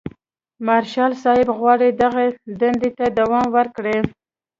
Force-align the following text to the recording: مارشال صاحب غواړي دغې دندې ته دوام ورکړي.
مارشال 0.65 1.11
صاحب 1.23 1.47
غواړي 1.59 1.89
دغې 2.01 2.27
دندې 2.61 2.89
ته 2.97 3.05
دوام 3.19 3.47
ورکړي. 3.57 3.97